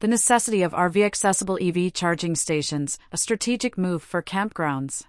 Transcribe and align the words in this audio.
The 0.00 0.08
necessity 0.08 0.62
of 0.62 0.72
RV 0.72 1.04
accessible 1.04 1.58
EV 1.60 1.92
charging 1.92 2.34
stations, 2.34 2.98
a 3.12 3.18
strategic 3.18 3.76
move 3.76 4.02
for 4.02 4.22
campgrounds. 4.22 5.04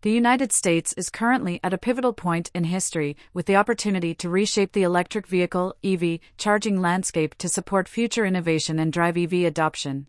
The 0.00 0.10
United 0.10 0.52
States 0.52 0.94
is 0.94 1.10
currently 1.10 1.60
at 1.62 1.74
a 1.74 1.78
pivotal 1.78 2.14
point 2.14 2.50
in 2.54 2.64
history 2.64 3.14
with 3.34 3.44
the 3.44 3.56
opportunity 3.56 4.14
to 4.14 4.30
reshape 4.30 4.72
the 4.72 4.84
electric 4.84 5.26
vehicle 5.26 5.76
EV 5.84 6.18
charging 6.38 6.80
landscape 6.80 7.34
to 7.34 7.48
support 7.50 7.90
future 7.90 8.24
innovation 8.24 8.78
and 8.78 8.90
drive 8.90 9.18
EV 9.18 9.44
adoption. 9.44 10.06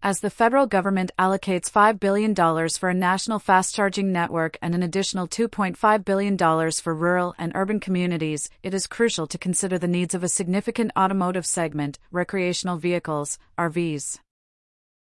As 0.00 0.20
the 0.20 0.30
federal 0.30 0.66
government 0.66 1.10
allocates 1.18 1.68
$5 1.68 1.98
billion 1.98 2.32
for 2.68 2.88
a 2.88 2.94
national 2.94 3.40
fast 3.40 3.74
charging 3.74 4.12
network 4.12 4.56
and 4.62 4.72
an 4.72 4.84
additional 4.84 5.26
$2.5 5.26 6.04
billion 6.04 6.70
for 6.70 6.94
rural 6.94 7.34
and 7.36 7.50
urban 7.56 7.80
communities, 7.80 8.48
it 8.62 8.72
is 8.72 8.86
crucial 8.86 9.26
to 9.26 9.36
consider 9.36 9.76
the 9.76 9.88
needs 9.88 10.14
of 10.14 10.22
a 10.22 10.28
significant 10.28 10.92
automotive 10.96 11.44
segment, 11.44 11.98
recreational 12.12 12.76
vehicles, 12.76 13.40
RVs. 13.58 14.20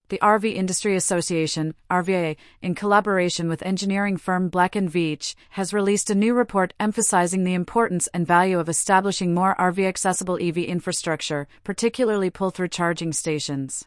The 0.09 0.19
RV 0.19 0.53
Industry 0.57 0.97
Association, 0.97 1.77
RVIA, 1.89 2.37
in 2.61 2.75
collaboration 2.75 3.49
with 3.49 3.63
engineering 3.63 4.17
firm 4.17 4.49
Black 4.49 4.73
& 4.73 4.75
Veatch, 4.75 5.37
has 5.51 5.73
released 5.73 6.11
a 6.11 6.17
new 6.17 6.35
report 6.35 6.75
emphasizing 6.81 7.45
the 7.45 7.55
importance 7.55 8.09
and 8.09 8.27
value 8.27 8.59
of 8.59 8.69
establishing 8.69 9.35
more 9.35 9.55
RV 9.55 9.87
accessible 9.87 10.37
EV 10.43 10.59
infrastructure, 10.59 11.47
particularly 11.63 12.29
pull 12.29 12.51
through 12.51 12.67
charging 12.67 13.13
stations. 13.13 13.87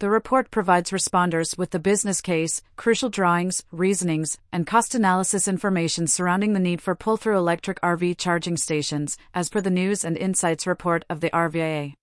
The 0.00 0.10
report 0.10 0.52
provides 0.52 0.90
responders 0.90 1.58
with 1.58 1.70
the 1.70 1.80
business 1.80 2.20
case, 2.20 2.62
crucial 2.76 3.08
drawings, 3.08 3.64
reasonings, 3.72 4.38
and 4.52 4.64
cost 4.64 4.94
analysis 4.94 5.48
information 5.48 6.06
surrounding 6.06 6.52
the 6.52 6.60
need 6.60 6.80
for 6.80 6.94
pull 6.94 7.16
through 7.16 7.36
electric 7.36 7.80
RV 7.80 8.16
charging 8.16 8.56
stations, 8.56 9.18
as 9.34 9.48
per 9.48 9.60
the 9.60 9.70
News 9.70 10.04
and 10.04 10.16
Insights 10.16 10.68
report 10.68 11.04
of 11.10 11.20
the 11.20 11.30
RVIA 11.30 11.94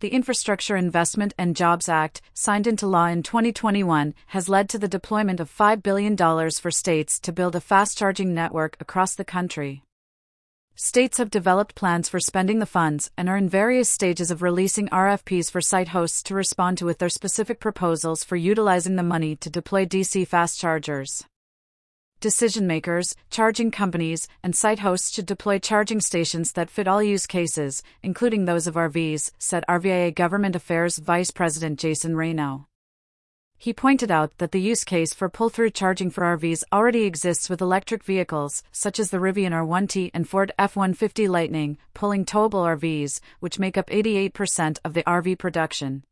the 0.00 0.08
Infrastructure 0.08 0.76
Investment 0.76 1.34
and 1.36 1.56
Jobs 1.56 1.88
Act, 1.88 2.20
signed 2.32 2.68
into 2.68 2.86
law 2.86 3.06
in 3.06 3.24
2021, 3.24 4.14
has 4.28 4.48
led 4.48 4.68
to 4.68 4.78
the 4.78 4.86
deployment 4.86 5.40
of 5.40 5.50
$5 5.50 5.82
billion 5.82 6.16
for 6.16 6.70
states 6.70 7.18
to 7.18 7.32
build 7.32 7.56
a 7.56 7.60
fast 7.60 7.98
charging 7.98 8.32
network 8.32 8.76
across 8.78 9.16
the 9.16 9.24
country. 9.24 9.82
States 10.80 11.18
have 11.18 11.28
developed 11.28 11.74
plans 11.74 12.08
for 12.08 12.20
spending 12.20 12.60
the 12.60 12.64
funds 12.64 13.10
and 13.16 13.28
are 13.28 13.36
in 13.36 13.48
various 13.48 13.90
stages 13.90 14.30
of 14.30 14.42
releasing 14.42 14.86
RFPs 14.90 15.50
for 15.50 15.60
site 15.60 15.88
hosts 15.88 16.22
to 16.22 16.36
respond 16.36 16.78
to 16.78 16.84
with 16.84 16.98
their 16.98 17.08
specific 17.08 17.58
proposals 17.58 18.22
for 18.22 18.36
utilizing 18.36 18.94
the 18.94 19.02
money 19.02 19.34
to 19.34 19.50
deploy 19.50 19.84
DC 19.84 20.24
fast 20.28 20.60
chargers 20.60 21.24
decision 22.20 22.68
makers, 22.68 23.16
charging 23.28 23.72
companies, 23.72 24.28
and 24.44 24.54
site 24.54 24.78
hosts 24.78 25.12
should 25.12 25.26
deploy 25.26 25.58
charging 25.58 26.00
stations 26.00 26.52
that 26.52 26.70
fit 26.70 26.86
all 26.86 27.02
use 27.02 27.26
cases, 27.26 27.82
including 28.04 28.44
those 28.44 28.68
of 28.68 28.74
RVs, 28.74 29.32
said 29.36 29.64
RVIA 29.68 30.14
Government 30.14 30.54
Affairs 30.54 30.98
Vice 30.98 31.32
President 31.32 31.80
Jason 31.80 32.14
Reynaud. 32.14 32.67
He 33.60 33.72
pointed 33.72 34.08
out 34.08 34.38
that 34.38 34.52
the 34.52 34.60
use 34.60 34.84
case 34.84 35.12
for 35.12 35.28
pull 35.28 35.48
through 35.48 35.70
charging 35.70 36.10
for 36.10 36.22
RVs 36.22 36.62
already 36.72 37.02
exists 37.02 37.50
with 37.50 37.60
electric 37.60 38.04
vehicles, 38.04 38.62
such 38.70 39.00
as 39.00 39.10
the 39.10 39.18
Rivian 39.18 39.50
R1T 39.50 40.12
and 40.14 40.28
Ford 40.28 40.52
F 40.56 40.76
150 40.76 41.26
Lightning, 41.26 41.76
pulling 41.92 42.24
towable 42.24 42.62
RVs, 42.62 43.18
which 43.40 43.58
make 43.58 43.76
up 43.76 43.90
88% 43.90 44.78
of 44.84 44.94
the 44.94 45.02
RV 45.02 45.38
production. 45.38 46.04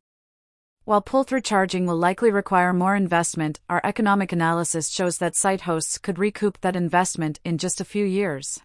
While 0.86 1.00
pull 1.00 1.22
through 1.22 1.42
charging 1.42 1.86
will 1.86 1.96
likely 1.96 2.32
require 2.32 2.72
more 2.72 2.96
investment, 2.96 3.60
our 3.70 3.80
economic 3.84 4.32
analysis 4.32 4.88
shows 4.88 5.18
that 5.18 5.36
site 5.36 5.62
hosts 5.62 5.98
could 5.98 6.18
recoup 6.18 6.60
that 6.62 6.74
investment 6.74 7.38
in 7.44 7.58
just 7.58 7.80
a 7.80 7.84
few 7.84 8.04
years. 8.04 8.60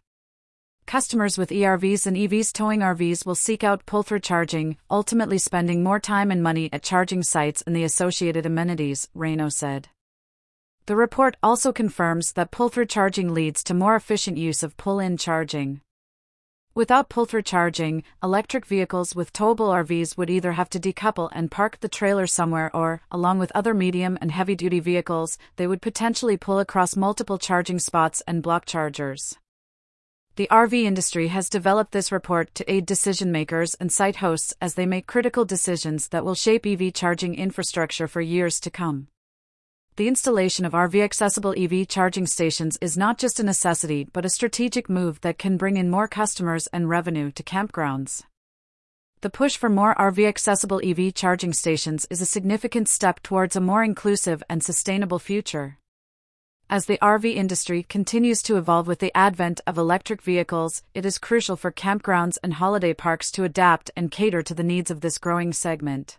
Customers 0.91 1.37
with 1.37 1.51
ERVs 1.51 2.05
and 2.05 2.17
EVs 2.17 2.51
towing 2.51 2.81
RVs 2.81 3.25
will 3.25 3.33
seek 3.33 3.63
out 3.63 3.85
pull 3.85 4.03
through 4.03 4.19
charging, 4.19 4.75
ultimately 4.89 5.37
spending 5.37 5.83
more 5.83 6.01
time 6.01 6.31
and 6.31 6.43
money 6.43 6.67
at 6.73 6.83
charging 6.83 7.23
sites 7.23 7.63
and 7.65 7.73
the 7.73 7.85
associated 7.85 8.45
amenities, 8.45 9.07
Reynaud 9.15 9.53
said. 9.53 9.87
The 10.87 10.97
report 10.97 11.37
also 11.41 11.71
confirms 11.71 12.33
that 12.33 12.51
pull 12.51 12.67
through 12.67 12.87
charging 12.87 13.33
leads 13.33 13.63
to 13.63 13.73
more 13.73 13.95
efficient 13.95 14.35
use 14.35 14.63
of 14.63 14.75
pull 14.75 14.99
in 14.99 15.15
charging. 15.15 15.79
Without 16.75 17.07
pull-through 17.07 17.43
charging, 17.43 18.03
electric 18.21 18.65
vehicles 18.65 19.15
with 19.15 19.31
towable 19.31 19.69
RVs 19.69 20.17
would 20.17 20.29
either 20.29 20.51
have 20.51 20.69
to 20.71 20.79
decouple 20.79 21.29
and 21.31 21.49
park 21.49 21.79
the 21.79 21.87
trailer 21.87 22.27
somewhere 22.27 22.69
or, 22.75 23.01
along 23.09 23.39
with 23.39 23.53
other 23.55 23.73
medium 23.73 24.17
and 24.19 24.33
heavy-duty 24.33 24.81
vehicles, 24.81 25.37
they 25.55 25.67
would 25.67 25.81
potentially 25.81 26.35
pull 26.35 26.59
across 26.59 26.97
multiple 26.97 27.37
charging 27.37 27.79
spots 27.79 28.21
and 28.27 28.43
block 28.43 28.65
chargers. 28.65 29.37
The 30.41 30.47
RV 30.47 30.73
industry 30.73 31.27
has 31.27 31.49
developed 31.49 31.91
this 31.91 32.11
report 32.11 32.55
to 32.55 32.65
aid 32.67 32.87
decision 32.87 33.31
makers 33.31 33.75
and 33.79 33.91
site 33.91 34.15
hosts 34.15 34.55
as 34.59 34.73
they 34.73 34.87
make 34.87 35.05
critical 35.05 35.45
decisions 35.45 36.07
that 36.07 36.25
will 36.25 36.33
shape 36.33 36.65
EV 36.65 36.95
charging 36.95 37.35
infrastructure 37.35 38.07
for 38.07 38.21
years 38.21 38.59
to 38.61 38.71
come 38.71 39.05
the 39.97 40.07
installation 40.07 40.65
of 40.65 40.73
RV 40.73 40.99
accessible 40.99 41.53
EV 41.55 41.87
charging 41.87 42.25
stations 42.25 42.75
is 42.81 42.97
not 42.97 43.19
just 43.19 43.39
a 43.39 43.43
necessity 43.43 44.07
but 44.11 44.25
a 44.25 44.29
strategic 44.29 44.89
move 44.89 45.21
that 45.21 45.37
can 45.37 45.57
bring 45.57 45.77
in 45.77 45.91
more 45.91 46.07
customers 46.07 46.65
and 46.73 46.89
revenue 46.89 47.29
to 47.33 47.43
campgrounds. 47.43 48.23
The 49.19 49.29
push 49.29 49.57
for 49.57 49.69
more 49.69 49.93
RV 49.93 50.27
accessible 50.27 50.81
EV 50.83 51.13
charging 51.13 51.53
stations 51.53 52.07
is 52.09 52.19
a 52.19 52.25
significant 52.25 52.89
step 52.89 53.21
towards 53.21 53.55
a 53.55 53.61
more 53.61 53.83
inclusive 53.83 54.41
and 54.49 54.63
sustainable 54.63 55.19
future. 55.19 55.77
As 56.71 56.85
the 56.85 56.97
RV 57.01 57.35
industry 57.35 57.83
continues 57.83 58.41
to 58.43 58.55
evolve 58.55 58.87
with 58.87 58.99
the 58.99 59.11
advent 59.13 59.59
of 59.67 59.77
electric 59.77 60.21
vehicles, 60.21 60.83
it 60.93 61.05
is 61.05 61.17
crucial 61.17 61.57
for 61.57 61.69
campgrounds 61.69 62.37
and 62.41 62.53
holiday 62.53 62.93
parks 62.93 63.29
to 63.31 63.43
adapt 63.43 63.91
and 63.97 64.09
cater 64.09 64.41
to 64.41 64.53
the 64.53 64.63
needs 64.63 64.89
of 64.89 65.01
this 65.01 65.17
growing 65.17 65.51
segment. 65.51 66.17